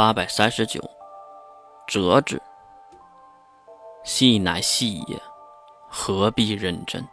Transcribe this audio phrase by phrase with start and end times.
[0.00, 0.80] 八百三十九，
[1.86, 2.40] 折之。
[4.02, 5.20] 戏乃戏也，
[5.90, 7.06] 何必认真？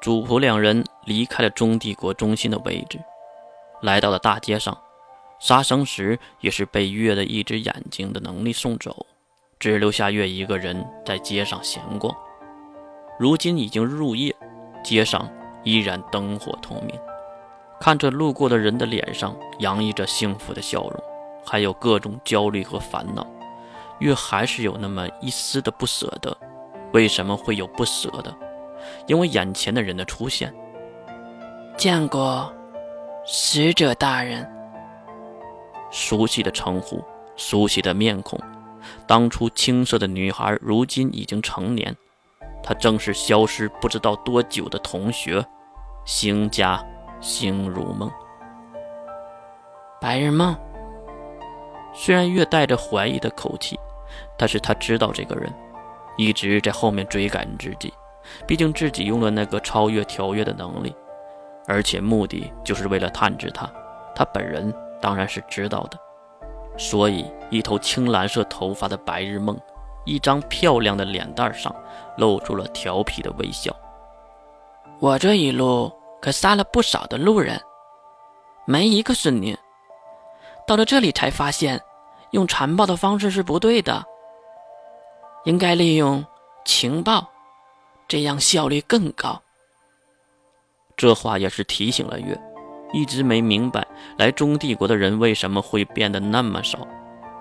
[0.00, 2.98] 主仆两人离开了中帝国中心的位置，
[3.82, 4.76] 来到了大街上。
[5.38, 9.06] 杀生石也是被月的一只眼睛的能力送走，
[9.60, 12.12] 只留下月一个人在街上闲逛。
[13.16, 14.34] 如今已经入夜，
[14.82, 15.30] 街上
[15.62, 16.98] 依然灯火通明。
[17.80, 21.02] 看着路过的人的脸上洋溢着幸福的笑容，
[21.44, 23.26] 还有各种焦虑和烦恼，
[23.98, 26.34] 月还是有那么一丝的不舍得。
[26.92, 28.34] 为什么会有不舍得？
[29.06, 30.54] 因为眼前的人的出现。
[31.76, 32.52] 见过
[33.26, 34.48] 使者大人。
[35.90, 37.04] 熟悉的称呼，
[37.36, 38.38] 熟悉的面孔。
[39.06, 41.94] 当初青涩的女孩，如今已经成年。
[42.62, 45.44] 她正是消失不知道多久的同学，
[46.04, 46.82] 邢家。
[47.24, 48.12] 星如梦，
[49.98, 50.54] 白日梦。
[51.94, 53.80] 虽然月带着怀疑的口气，
[54.36, 55.50] 但是他知道这个人
[56.18, 57.90] 一直在后面追赶自己。
[58.46, 60.94] 毕竟自己用了那个超越条约的能力，
[61.66, 63.66] 而且目的就是为了探知他。
[64.14, 65.98] 他本人当然是知道的，
[66.76, 69.58] 所以一头青蓝色头发的白日梦，
[70.04, 71.74] 一张漂亮的脸蛋上
[72.18, 73.74] 露出了调皮的微笑。
[75.00, 75.90] 我这一路。
[76.24, 77.60] 可杀了不少的路人，
[78.64, 79.54] 没一个是你。
[80.66, 81.78] 到了这里才发现，
[82.30, 84.02] 用残暴的方式是不对的，
[85.44, 86.24] 应该利用
[86.64, 87.28] 情报，
[88.08, 89.38] 这样效率更高。
[90.96, 92.40] 这话也是提醒了月，
[92.94, 96.78] 一直没明白来中帝国的人为什么会变得那么少。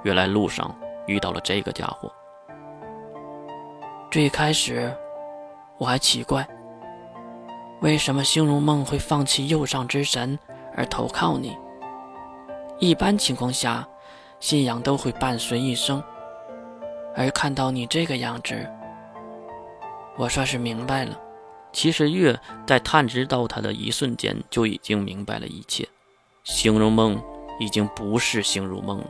[0.03, 2.11] 原来路上遇到了这个家伙。
[4.11, 4.93] 最开始
[5.77, 6.45] 我还奇怪。
[7.83, 10.39] 为什么星如梦会放弃右上之神
[10.73, 11.53] 而投靠你？
[12.79, 13.85] 一般情况下，
[14.39, 16.01] 信仰都会伴随一生。
[17.13, 18.55] 而看到你这个样子，
[20.15, 21.19] 我算是明白了。
[21.73, 25.85] 其实月在探知到他的一瞬间就已经明白了一切。
[26.45, 27.21] 星如梦
[27.59, 29.07] 已经不是星如梦了，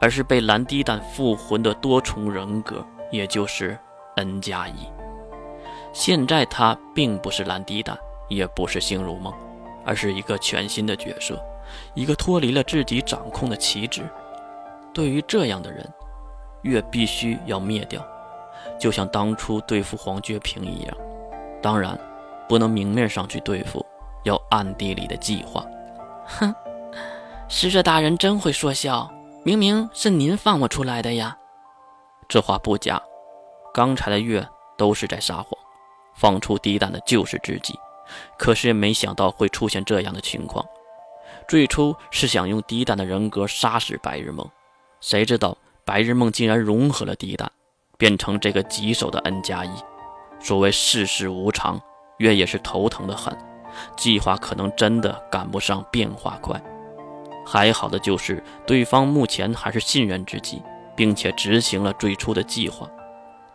[0.00, 2.82] 而是被蓝滴蛋复魂的多重人格，
[3.12, 3.78] 也就是
[4.16, 4.88] N 加一。
[5.92, 9.32] 现在他并不是兰迪达，也不是星如梦，
[9.84, 11.42] 而是一个全新的角色，
[11.94, 14.08] 一个脱离了自己掌控的旗帜。
[14.92, 15.88] 对于这样的人，
[16.62, 18.04] 月必须要灭掉，
[18.78, 20.96] 就像当初对付黄觉平一样。
[21.62, 21.98] 当然，
[22.48, 23.84] 不能明面上去对付，
[24.24, 25.64] 要暗地里的计划。
[26.26, 26.54] 哼，
[27.48, 29.10] 使者大人真会说笑，
[29.44, 31.36] 明明是您放我出来的呀。
[32.28, 33.02] 这话不假，
[33.74, 34.46] 刚才的月
[34.76, 35.59] 都是在撒谎。
[36.20, 37.74] 放出低蛋的就是自己，
[38.38, 40.62] 可是没想到会出现这样的情况。
[41.48, 44.46] 最初是想用低蛋的人格杀死白日梦，
[45.00, 47.50] 谁知道白日梦竟然融合了低蛋，
[47.96, 49.70] 变成这个棘手的 N 加一。
[50.38, 51.80] 所谓世事无常，
[52.18, 53.34] 月也是头疼的很，
[53.96, 56.62] 计划可能真的赶不上变化快。
[57.46, 60.62] 还好的就是对方目前还是信任自己，
[60.94, 62.86] 并且执行了最初的计划。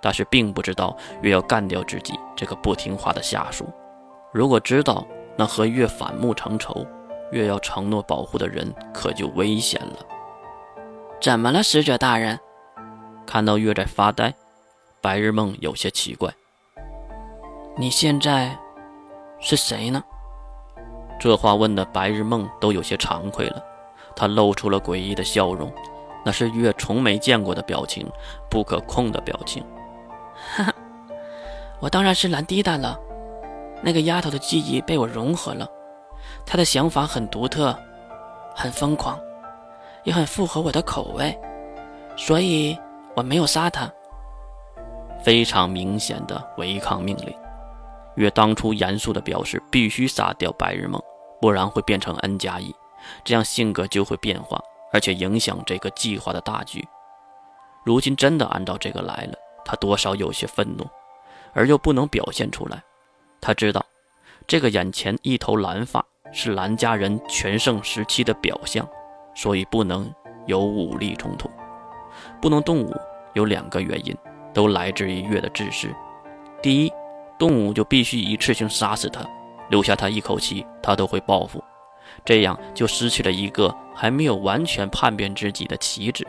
[0.05, 3.65] 但是并不知道越要干掉自己这个不听话的下属。
[4.31, 5.03] 如果知道，
[5.35, 6.85] 那和月反目成仇，
[7.31, 10.05] 越要承诺保护的人可就危险了。
[11.19, 12.39] 怎么了，使者大人？
[13.25, 14.31] 看到月在发呆，
[15.01, 16.31] 白日梦有些奇怪。
[17.75, 18.55] 你现在
[19.39, 20.03] 是谁呢？
[21.19, 23.63] 这话问的白日梦都有些惭愧了，
[24.15, 25.73] 他露出了诡异的笑容，
[26.23, 28.07] 那是月从没见过的表情，
[28.51, 29.65] 不可控的表情。
[30.35, 30.73] 哈哈，
[31.79, 32.99] 我当然是蓝滴答了。
[33.81, 35.67] 那个丫头的记忆被我融合了，
[36.45, 37.77] 她的想法很独特，
[38.55, 39.19] 很疯狂，
[40.03, 41.37] 也很符合我的口味，
[42.15, 42.77] 所以
[43.15, 43.91] 我没有杀她。
[45.23, 47.33] 非常明显的违抗命令。
[48.15, 51.01] 月当初严肃的表示必须杀掉白日梦，
[51.41, 52.73] 不然会变成 N 加一，
[53.23, 54.59] 这样性格就会变化，
[54.93, 56.87] 而且影响这个计划的大局。
[57.83, 59.37] 如今真的按照这个来了。
[59.65, 60.87] 他多少有些愤怒，
[61.53, 62.81] 而又不能表现出来。
[63.41, 63.85] 他知道，
[64.47, 68.87] 这个眼前一头蓝发是蓝家人全盛时期的表象，
[69.35, 70.09] 所以不能
[70.45, 71.49] 有武力冲突，
[72.39, 72.95] 不能动武。
[73.33, 74.15] 有两个原因，
[74.53, 75.89] 都来自于月的自私。
[76.61, 76.93] 第一，
[77.37, 79.29] 动武就必须一次性杀死他，
[79.67, 81.61] 留下他一口气，他都会报复，
[82.23, 86.25] 这样就失去了一个还没有完全叛变自己的旗帜。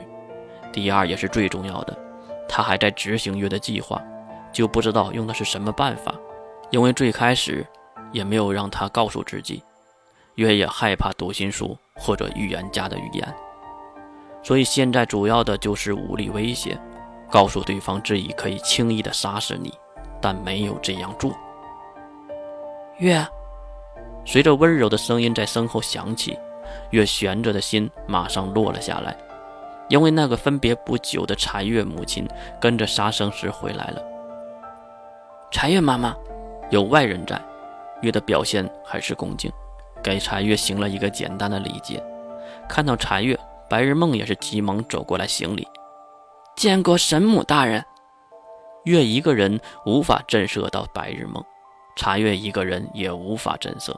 [0.73, 1.97] 第二，也是最重要的。
[2.49, 4.03] 他还在执行月的计划，
[4.53, 6.15] 就不知道用的是什么办法，
[6.71, 7.67] 因为最开始
[8.13, 9.63] 也没有让他告诉自己。
[10.37, 13.35] 月也害怕读心术或者预言家的预言，
[14.43, 16.79] 所以现在主要的就是武力威胁，
[17.31, 19.73] 告诉对方自己可以轻易的杀死你，
[20.21, 21.33] 但没有这样做。
[22.99, 23.27] 月，
[24.27, 26.39] 随着温柔的声音在身后响起，
[26.91, 29.17] 月悬着的心马上落了下来，
[29.89, 32.29] 因为那个分别不久的柴月母亲
[32.61, 34.03] 跟着杀生石回来了。
[35.51, 36.15] 柴月妈妈，
[36.71, 37.41] 有外人在，
[38.03, 39.51] 月的表现很是恭敬，
[40.03, 42.03] 给柴月行了一个简单的礼节。
[42.69, 43.39] 看到柴月，
[43.69, 45.67] 白日梦也是急忙走过来行礼，
[46.57, 47.85] 见过神母大人。
[48.85, 51.43] 月一个人无法震慑到白日梦。
[51.97, 53.95] 查月一个人也无法震慑，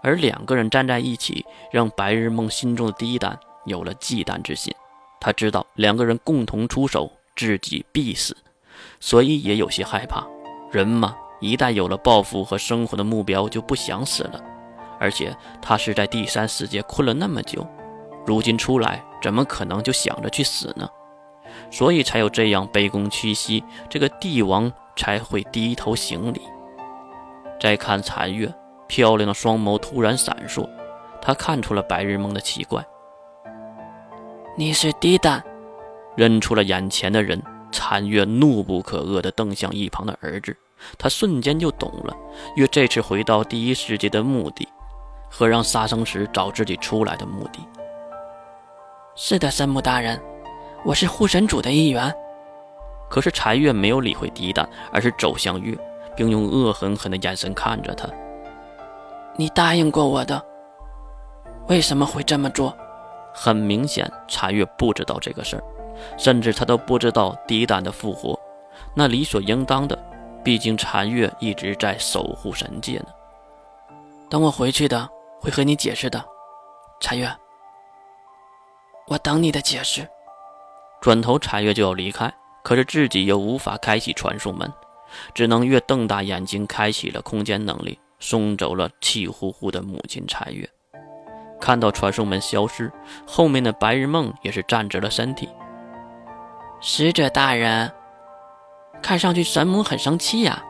[0.00, 4.72] 而两个人站在一起，让白日梦心中的第一胆有了忌惮之心。
[5.20, 8.36] 他知道两个人共同出手，自己必死，
[8.98, 10.26] 所以也有些害怕。
[10.72, 14.40] 人嘛，一旦有了报复和生活的目标，就不想死了。
[14.98, 17.66] 而且他是在第三世界困了那么久，
[18.26, 20.88] 如今出来，怎么可能就想着去死呢？
[21.70, 26.40] 所以才有这样卑躬屈膝，这个帝王才会低头行礼。
[27.60, 28.52] 再看残月，
[28.86, 30.68] 漂亮的双眸突然闪烁，
[31.20, 32.84] 他看出了白日梦的奇怪。
[34.56, 35.42] 你是低丹，
[36.16, 37.42] 认出了眼前的人，
[37.72, 40.56] 残月怒不可遏地瞪向一旁的儿子，
[40.98, 42.16] 他瞬间就懂了
[42.56, 44.68] 月这次回到第一世界的目的，
[45.30, 47.60] 和让杀生石找自己出来的目的。
[49.14, 50.20] 是的，神母大人，
[50.84, 52.12] 我是护神主的一员。
[53.08, 55.76] 可是残月没有理会低丹，而是走向月。
[56.16, 58.06] 并用恶狠狠的眼神看着他。
[59.36, 60.44] 你答应过我的，
[61.68, 62.76] 为什么会这么做？
[63.34, 65.62] 很明显，查月不知道这个事儿，
[66.18, 68.38] 甚至他都不知道狄丹的复活。
[68.94, 69.98] 那理所应当的，
[70.42, 73.06] 毕竟查月一直在守护神界呢。
[74.28, 75.08] 等我回去的，
[75.40, 76.24] 会和你解释的，
[77.00, 77.30] 查月。
[79.06, 80.06] 我等你的解释。
[81.00, 84.72] 转头，查月就要离开，可是自己又无法开启传送门。
[85.34, 90.68] 只能越瞪大眼睛，开启了空间能力，送走了气呼呼的母亲柴月。
[91.60, 92.90] 看到传送门消失，
[93.26, 95.48] 后面的白日梦也是站直了身体。
[96.80, 97.92] 使者大人，
[99.02, 100.62] 看上去神母很生气呀。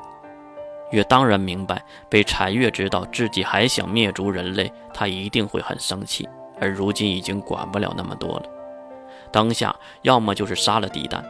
[0.91, 6.29] 月当然明白，被柴月知道自己还想灭族人类，他一定会很生气。
[6.61, 8.43] 而如今已经管不了那么多了，
[9.31, 11.25] 当下要么就是杀了地丹，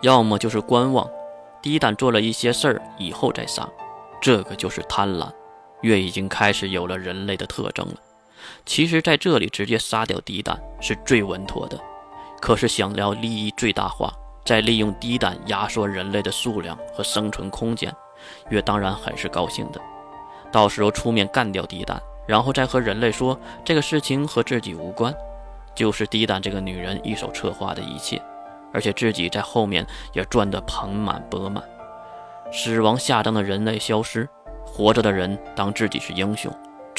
[0.00, 1.06] 要么就是观望。
[1.60, 3.68] 低胆做了一些事儿以后再杀，
[4.20, 5.30] 这个就是贪婪。
[5.82, 7.94] 月已经开始有了人类的特征了。
[8.64, 11.78] 其实，在这里直接杀掉低胆是最稳妥的。
[12.40, 14.12] 可是，想要利益最大化，
[14.44, 17.94] 再利用低胆压缩人类的数量和生存空间，
[18.50, 19.80] 月当然很是高兴的。
[20.50, 25.14] 到时候出面干掉低胆，然后再和人类说这个事情和自己无关，
[25.74, 28.20] 就是低胆这个女人一手策划的一切。
[28.74, 31.62] 而且自己在后面也赚得盆满钵满，
[32.50, 34.26] 死亡下葬的人类消失，
[34.64, 36.50] 活着的人当自己是英雄，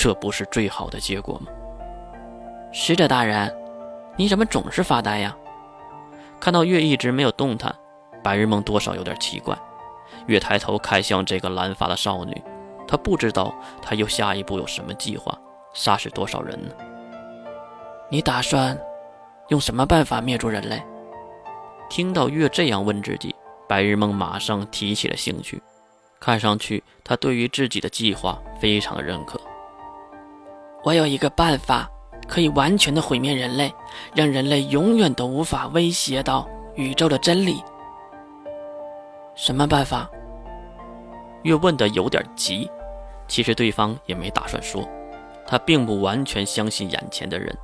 [0.03, 1.50] 这不是最好的结果吗？
[2.73, 3.50] 使者大人，
[4.17, 5.33] 你怎么总是发呆呀？
[6.41, 7.73] 看到月一直没有动弹，
[8.21, 9.57] 白日梦多少有点奇怪。
[10.27, 12.35] 月抬头看向这个蓝发的少女，
[12.85, 15.39] 他不知道他又下一步有什么计划，
[15.73, 16.75] 杀死多少人呢？
[18.09, 18.77] 你打算
[19.47, 20.83] 用什么办法灭住人类？
[21.89, 23.33] 听到月这样问自己，
[23.69, 25.63] 白日梦马上提起了兴趣。
[26.19, 29.39] 看上去他对于自己的计划非常认可。
[30.84, 31.90] 我有一个办法，
[32.28, 33.74] 可以完全的毁灭人类，
[34.13, 37.63] 让人类永远都无法威胁到宇宙的真理。
[39.36, 40.10] 什么办法？
[41.44, 42.70] 越问的有点急。
[43.28, 44.88] 其实对方也没打算说，
[45.48, 47.58] 他并不完全相信眼前的人，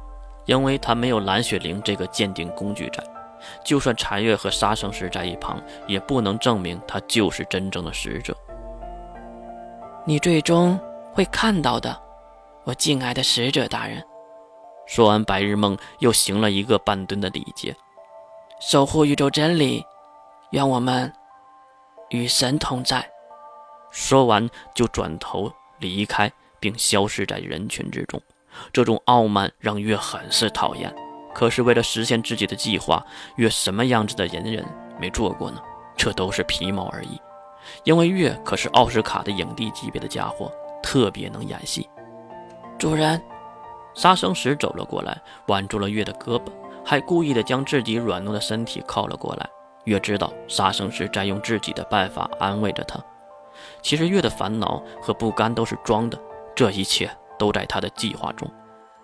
[0.45, 3.03] 因为他没有蓝雪灵这个鉴定工具在。
[3.63, 8.35] 就算禅月和杀生石在一旁，也不能证明他就是真正的使者。
[10.05, 10.79] 你最终
[11.13, 11.97] 会看到的，
[12.65, 14.03] 我敬爱的使者大人。
[14.87, 17.75] 说完，白日梦又行了一个半蹲的礼节，
[18.59, 19.85] 守护宇宙真理，
[20.51, 21.11] 愿我们
[22.09, 23.07] 与神同在。
[23.91, 28.19] 说完，就转头离开，并消失在人群之中。
[28.73, 30.93] 这种傲慢让月很是讨厌。
[31.33, 34.65] 可是为了实现自己的计划，月什么样子的隐忍
[34.99, 35.61] 没做过呢？
[35.95, 37.19] 这都是皮毛而已。
[37.83, 40.51] 因为月可是奥斯卡的影帝级别的家伙，
[40.81, 41.87] 特别能演戏。
[42.79, 43.21] 主人，
[43.93, 46.45] 杀生石走了过来，挽住了月的胳膊，
[46.85, 49.45] 还故意的将自己软糯的身体靠了过来。
[49.83, 52.97] 月知道杀生石在用自己的办法安慰着他。
[53.81, 56.17] 其实月的烦恼和不甘都是装的，
[56.55, 58.49] 这一切都在他的计划中。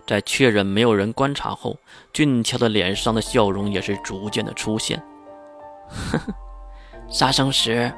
[0.08, 1.76] 在确认没有人观察后，
[2.14, 4.98] 俊俏的脸上的笑容也是逐渐的出现。
[5.90, 6.34] 呵呵，
[7.10, 7.92] 杀生石，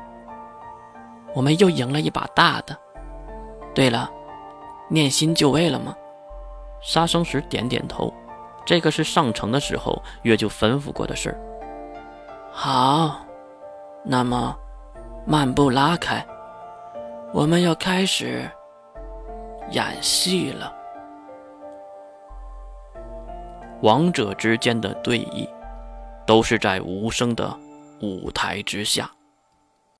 [1.35, 2.75] 我们又赢了一把大的。
[3.75, 4.09] 对了，
[4.89, 5.95] 念心就位了吗？
[6.81, 8.13] 杀生石点点头，
[8.65, 11.37] 这个是上城的时候月就吩咐过的事儿。
[12.51, 13.19] 好，
[14.05, 14.55] 那么
[15.25, 16.25] 漫步拉开，
[17.33, 18.49] 我们要开始
[19.71, 20.73] 演戏了。
[23.81, 25.49] 王者之间的对弈，
[26.25, 27.55] 都是在无声的
[28.01, 29.09] 舞台之下。